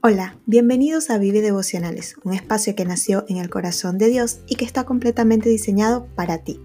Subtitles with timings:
[0.00, 4.54] Hola, bienvenidos a Vive Devocionales, un espacio que nació en el corazón de Dios y
[4.54, 6.60] que está completamente diseñado para ti.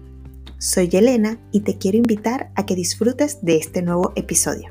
[0.58, 4.68] Soy Elena y te quiero invitar a que disfrutes de este nuevo episodio.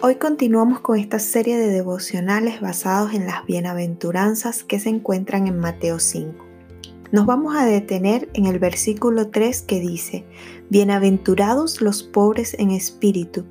[0.00, 5.58] Hoy continuamos con esta serie de devocionales basados en las bienaventuranzas que se encuentran en
[5.58, 6.51] Mateo 5.
[7.12, 10.24] Nos vamos a detener en el versículo 3 que dice,
[10.70, 13.44] Bienaventurados los pobres en espíritu,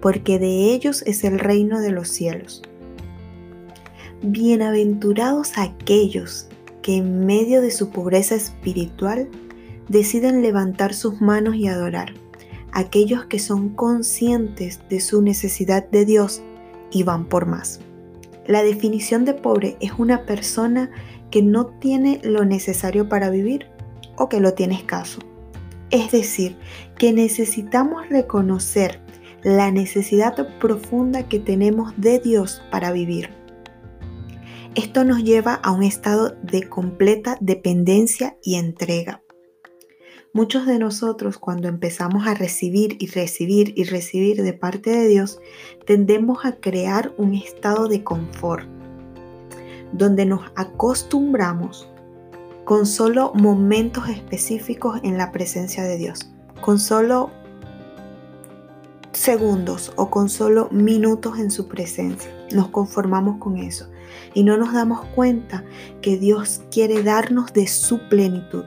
[0.00, 2.62] porque de ellos es el reino de los cielos.
[4.22, 6.46] Bienaventurados aquellos
[6.80, 9.28] que en medio de su pobreza espiritual
[9.88, 12.14] deciden levantar sus manos y adorar,
[12.70, 16.40] aquellos que son conscientes de su necesidad de Dios
[16.92, 17.80] y van por más.
[18.46, 20.90] La definición de pobre es una persona
[21.30, 23.66] que no tiene lo necesario para vivir
[24.16, 25.20] o que lo tiene escaso.
[25.90, 26.56] Es decir,
[26.98, 29.00] que necesitamos reconocer
[29.42, 33.30] la necesidad profunda que tenemos de Dios para vivir.
[34.74, 39.22] Esto nos lleva a un estado de completa dependencia y entrega.
[40.34, 45.40] Muchos de nosotros cuando empezamos a recibir y recibir y recibir de parte de Dios,
[45.86, 48.77] tendemos a crear un estado de confort
[49.92, 51.88] donde nos acostumbramos
[52.64, 57.30] con solo momentos específicos en la presencia de Dios, con solo
[59.12, 62.30] segundos o con solo minutos en su presencia.
[62.52, 63.88] Nos conformamos con eso
[64.34, 65.64] y no nos damos cuenta
[66.02, 68.64] que Dios quiere darnos de su plenitud.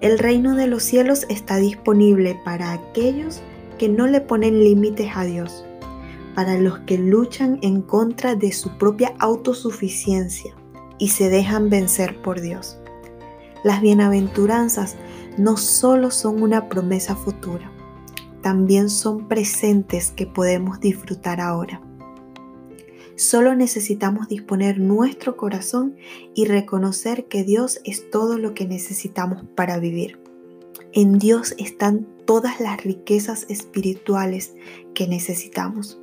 [0.00, 3.40] El reino de los cielos está disponible para aquellos
[3.78, 5.64] que no le ponen límites a Dios
[6.34, 10.54] para los que luchan en contra de su propia autosuficiencia
[10.98, 12.78] y se dejan vencer por Dios.
[13.64, 14.96] Las bienaventuranzas
[15.36, 17.70] no solo son una promesa futura,
[18.42, 21.80] también son presentes que podemos disfrutar ahora.
[23.14, 25.96] Solo necesitamos disponer nuestro corazón
[26.34, 30.18] y reconocer que Dios es todo lo que necesitamos para vivir.
[30.92, 34.54] En Dios están todas las riquezas espirituales
[34.94, 36.01] que necesitamos.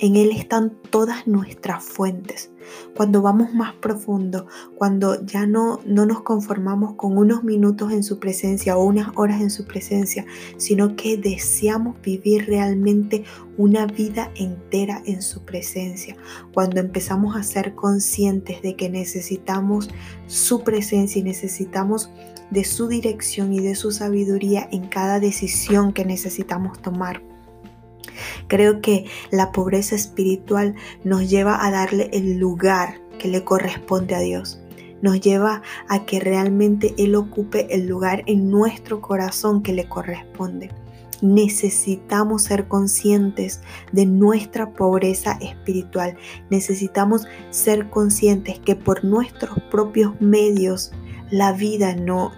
[0.00, 2.50] En Él están todas nuestras fuentes.
[2.94, 8.20] Cuando vamos más profundo, cuando ya no, no nos conformamos con unos minutos en su
[8.20, 10.26] presencia o unas horas en su presencia,
[10.56, 13.24] sino que deseamos vivir realmente
[13.56, 16.16] una vida entera en su presencia.
[16.52, 19.88] Cuando empezamos a ser conscientes de que necesitamos
[20.26, 22.10] su presencia y necesitamos
[22.50, 27.22] de su dirección y de su sabiduría en cada decisión que necesitamos tomar.
[28.46, 30.74] Creo que la pobreza espiritual
[31.04, 34.60] nos lleva a darle el lugar que le corresponde a Dios.
[35.02, 40.70] Nos lleva a que realmente Él ocupe el lugar en nuestro corazón que le corresponde.
[41.20, 43.60] Necesitamos ser conscientes
[43.92, 46.16] de nuestra pobreza espiritual.
[46.48, 50.92] Necesitamos ser conscientes que por nuestros propios medios
[51.30, 52.32] la vida no,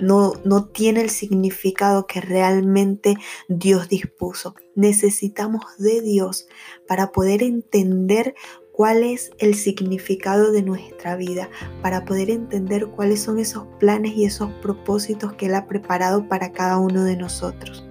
[0.00, 3.16] no, no tiene el significado que realmente
[3.48, 4.54] Dios dispuso.
[4.74, 6.46] Necesitamos de Dios
[6.86, 8.34] para poder entender
[8.72, 11.50] cuál es el significado de nuestra vida,
[11.82, 16.52] para poder entender cuáles son esos planes y esos propósitos que Él ha preparado para
[16.52, 17.84] cada uno de nosotros.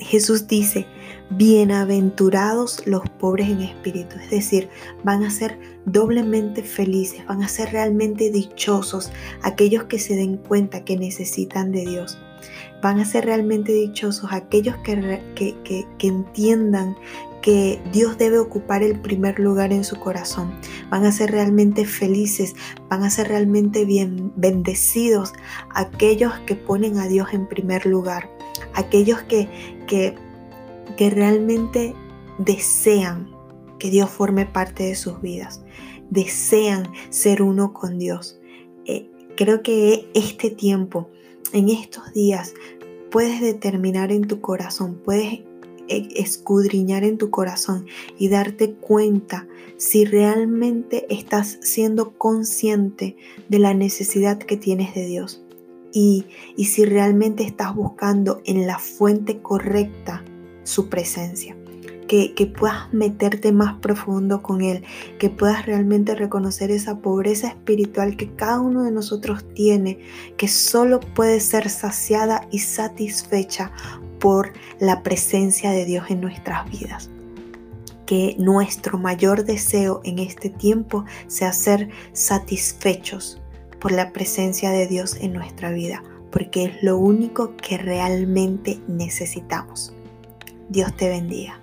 [0.00, 0.88] Jesús dice,
[1.30, 4.68] bienaventurados los pobres en espíritu, es decir,
[5.04, 10.84] van a ser doblemente felices, van a ser realmente dichosos aquellos que se den cuenta
[10.84, 12.18] que necesitan de Dios.
[12.82, 16.96] Van a ser realmente dichosos aquellos que, que, que, entiendan
[17.42, 20.52] que Dios debe ocupar el primer lugar en su corazón.
[20.90, 22.54] Van a ser realmente felices,
[22.88, 25.32] van a ser realmente bien bendecidos
[25.74, 28.30] aquellos que ponen a Dios en primer lugar,
[28.74, 29.48] aquellos que,
[29.86, 30.14] que
[30.96, 31.94] que realmente
[32.38, 33.30] desean
[33.78, 35.62] que Dios forme parte de sus vidas,
[36.10, 38.38] desean ser uno con Dios.
[38.84, 41.08] Eh, creo que este tiempo,
[41.52, 42.54] en estos días,
[43.10, 45.40] puedes determinar en tu corazón, puedes
[45.88, 47.86] eh, escudriñar en tu corazón
[48.18, 53.16] y darte cuenta si realmente estás siendo consciente
[53.48, 55.42] de la necesidad que tienes de Dios.
[55.92, 56.26] Y,
[56.56, 60.24] y si realmente estás buscando en la fuente correcta
[60.70, 61.56] su presencia.
[62.08, 64.82] Que, que, puedas meterte más profundo con Él,
[65.20, 70.00] que puedas realmente reconocer esa pobreza espiritual que cada uno de nosotros tiene,
[70.36, 73.70] que solo puede ser saciada y satisfecha
[74.20, 77.10] por la presencia de Dios en nuestras vidas.
[78.06, 83.40] Que nuestro mayor deseo en este tiempo sea ser satisfechos
[83.80, 89.94] por la presencia de Dios en nuestra vida, porque es lo único que realmente necesitamos.
[90.70, 91.60] Dios te bendiga.